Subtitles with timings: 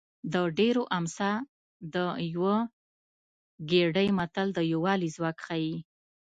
[0.33, 1.31] د ډېرو امسا
[1.95, 1.97] د
[2.33, 2.57] یوه
[3.69, 5.75] ګېډۍ متل د یووالي ځواک ښيي